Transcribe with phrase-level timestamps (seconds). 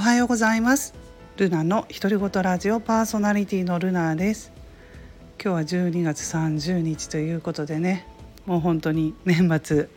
[0.00, 0.94] おはようございます。
[1.36, 4.50] ルナの独り言ラジオパーソナリティのルナです。
[5.38, 8.06] 今日は12月30日ということでね
[8.46, 9.90] もう本当に年末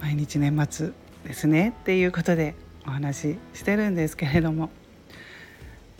[0.00, 0.90] 毎日年末
[1.24, 2.54] ですねっていうことで
[2.86, 4.70] お話ししてるんですけれども。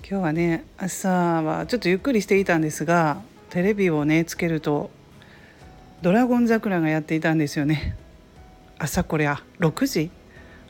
[0.08, 4.88] 今日はね朝はちょっとゆっくりしていたんですがテレビをねつけると
[6.00, 7.96] ドラゴン桜がやっていたんですよね。
[8.78, 10.12] 朝これあ6時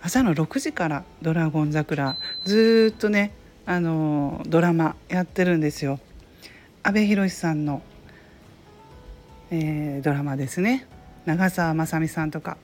[0.05, 3.31] 朝の6時から「ドラゴン桜」ずっとね
[3.65, 6.01] あのドラマやってるんですよ。
[6.83, 7.81] 阿部寛さんの、
[9.53, 10.87] えー、ドラマですね。
[11.25, 12.57] 長澤まさみさんとか。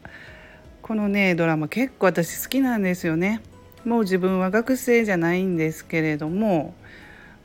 [0.83, 3.41] このねドラマ結構私好きなんですよね。
[3.85, 6.75] もう自分は学生じゃないんですけれども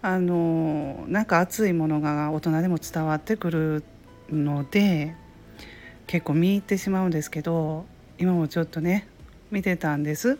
[0.02, 3.84] あのなんか熱いものが大人でも伝わってくる
[4.32, 5.14] ので
[6.08, 7.86] 結構見入ってしまうんですけど
[8.18, 9.08] 今もちょっとね
[9.54, 10.40] 見てたんです。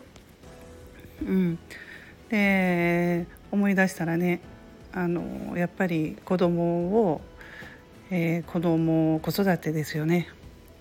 [1.22, 1.58] うん、
[2.28, 4.40] で思い出したらね
[4.92, 7.20] あのやっぱり子供を、
[8.10, 10.28] えー、子供子育てですよね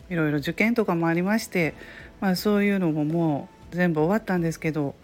[0.10, 1.76] いろいろ受験とかもありまして、
[2.22, 4.96] まあ、そういうのももう全部終わったんですけど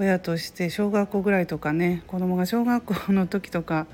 [0.00, 3.86] 親として小学校ぐらいとかね子供が小学校の時とか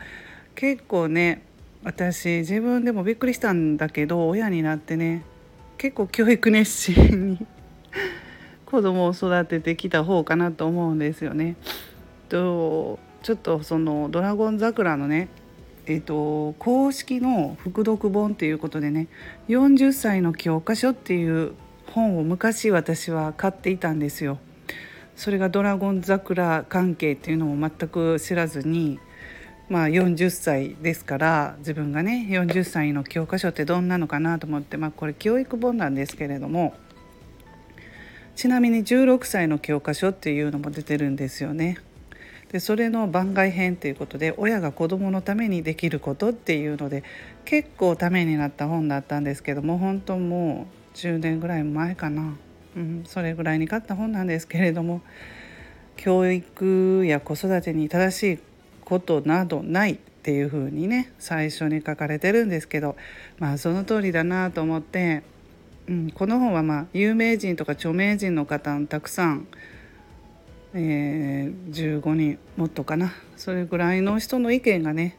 [0.54, 1.42] 結構ね
[1.84, 5.24] 私自分でもびっくりしたんだけど親になってね
[5.76, 7.46] 結構教育熱心に
[8.72, 11.56] 子供を育ててきた方かなと思うんですよね。
[12.30, 15.28] とちょっとその「ドラゴン桜」のね
[15.84, 19.08] えーと、公式の副読本っていうことでね
[19.50, 21.52] 「40歳の教科書」っていう
[21.86, 24.38] 本を昔私は買っていたんですよ。
[25.16, 28.98] それが「ドラゴン桜」関係っていうのも全く知らずに
[29.68, 36.74] まあ、40歳ですから自分がね40歳の教科書ってどんなのかなと思って、まあ、これ教育本なんですけれども
[38.42, 41.78] ちなみに16歳の教科書っていうのも出てるんですよね。
[42.50, 47.04] でそれの番外編ということで親が子どものためにできることっていうので
[47.44, 52.34] 結構ためになった本だったんですけども本当もう10年ぐらい前かな、
[52.76, 55.02] うん、それぐらいに買った本なんですけれども
[55.96, 58.38] 教育や子育てに正しい
[58.84, 62.96] ことなどないっていうふうにね最初に書かれてるんですけど
[63.38, 65.22] まあその通りだなと思って、
[65.88, 69.48] うん、この本はまあ有名人とか著名人の方たくさん、
[70.74, 75.18] えー、15人もっとかなそれぐらいの人の意見がね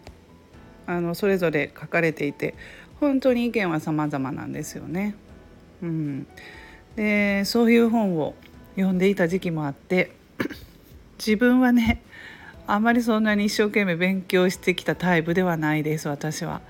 [0.85, 2.55] あのそれぞれ書かれていて
[2.99, 5.15] 本当に意見は様々なんですよね。
[5.81, 6.27] うん、
[6.95, 8.35] でそういう本を
[8.75, 10.11] 読んでいた時期もあって
[11.19, 12.01] 自分はね
[12.65, 16.61] あまりそんなに一生懸命勉強してきたタイプではないです私は。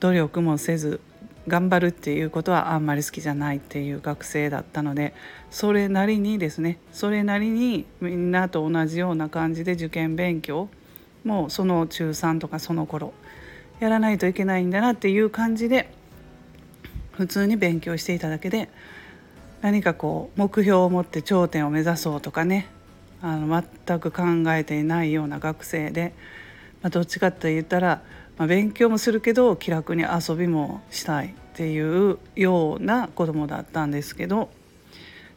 [0.00, 1.00] 努力もせず
[1.48, 5.14] 頑張るっていうことはあんまり好きじゃないっていう学生だったので
[5.50, 10.68] それなりにですねそれなりにみんなと同じような感じで受験勉強
[11.24, 13.12] もうその中3とかその頃
[13.80, 15.92] やらないといけないんだなっていう感じで
[17.12, 18.68] 普通に勉強していただけで
[19.62, 22.68] 何かこう目標を持って頂点を目指そうとかね
[23.22, 24.22] あの全く考
[24.54, 26.12] えていないような学生で、
[26.82, 28.02] まあ、どっちかと言ったら、
[28.38, 34.50] まあ、勉強もするけど気楽に遊びもしたいっていうような子供だったんですけど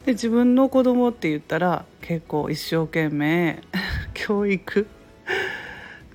[0.04, 3.62] で自分の子供って言ったら結構一生懸命
[4.14, 4.86] 教育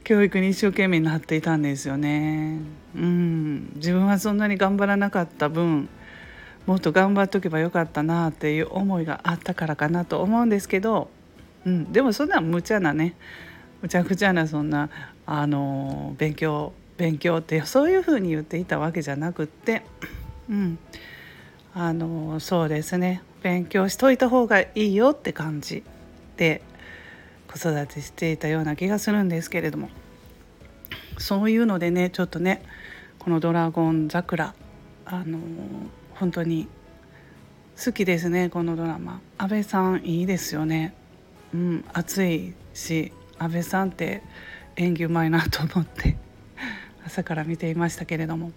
[0.03, 2.59] 教育に一生懸命になっていたんですよね。
[2.95, 5.89] うん自分はそんなに頑張らなかった分
[6.67, 11.09] もっと頑張っとけばよかったなっていう思いがあったからかなと思うんですけど
[11.65, 13.15] うん、でもそんな無茶なね
[13.85, 14.89] むちゃくちゃなそんな
[15.27, 19.83] あの勉強勉強って そういうふうに言っていたわけじゃなくって、
[20.49, 20.79] うん、
[21.75, 23.21] あのそうですね。
[23.43, 25.83] 勉強しといた方がいいよって感じ
[26.35, 26.63] で
[27.47, 29.89] 子育てしていたような気がするんですけれども。
[31.19, 32.63] そういうのでねちょっとね
[33.19, 34.55] この「ドラゴン桜」
[35.05, 35.37] あの
[36.15, 36.67] 本当に
[37.85, 39.21] 好きですねこのドラマ。
[39.37, 40.95] 安倍さんいいですよね。
[41.53, 44.21] うん、暑いし安倍さんって
[44.75, 46.17] 演技うまいなと思って
[47.05, 48.51] 朝から見ていましたけれども、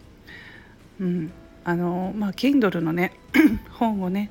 [1.01, 1.33] うん。
[1.65, 3.13] あのまあ、Kindle のね
[3.73, 4.31] 本をね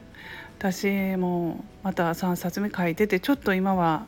[0.57, 4.07] 私もまた3冊目書いててちょっと今は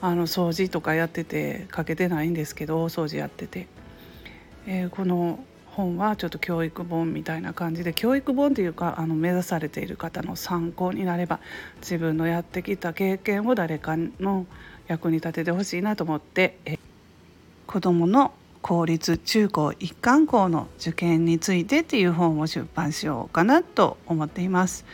[0.00, 3.66] あの掃除とかやってて書けてないんですけど大掃除やってて、
[4.66, 5.44] えー、この
[5.76, 11.38] 本はちょっと教育本みたいな感じで教育本というかあの目指されている方の参考になれば
[11.80, 14.46] 自分のやってきた経験を誰かの
[14.88, 16.78] 役に立ててほしいなと思って
[17.66, 18.32] 子どもの
[18.62, 24.86] 公立中高一貫校の受験についてっていう本を出版しようかなと思っています。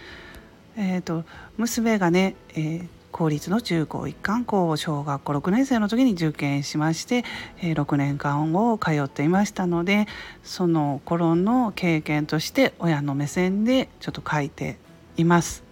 [0.76, 1.24] えーと、
[1.58, 7.24] 娘がね、えー、公立の中高一貫校小学校6年生の時に受験しまして、
[7.60, 10.06] え6年間を通っていましたので
[10.42, 14.78] その頃の経験として親の目線でちょっと書いて
[15.16, 15.62] います。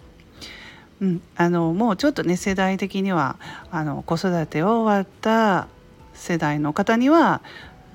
[1.00, 3.36] うん、あのもうちょっとね世代的には
[3.70, 5.66] あの子育てを終わった
[6.12, 7.40] 世代の方には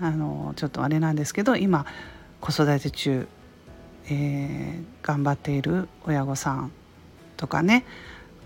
[0.01, 1.85] あのちょっとあれなんですけど今
[2.41, 3.27] 子育て中、
[4.09, 6.71] えー、頑張っている親御さん
[7.37, 7.85] とかね、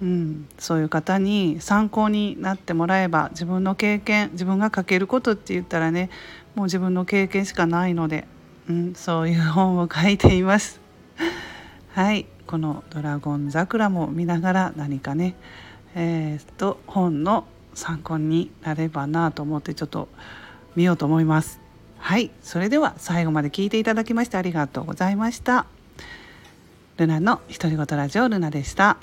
[0.01, 6.09] うん、そういう方に参考になってもらえば自分の経験自分が書けることって言ったらね
[6.55, 8.25] もう自分の経験しかないので、
[8.69, 10.79] うん、そういう本を書いています。
[11.93, 15.35] はいこの「ドラゴン桜」も見ながら何かね
[15.95, 20.07] えー、っと本の参考になればなと思ってちょっと
[20.75, 21.59] 見ようと思います。
[21.97, 25.65] はいそれでは最後まで聞いていただきましてありがとうございました。
[26.97, 28.97] ルナの独り言ラジオルナでした。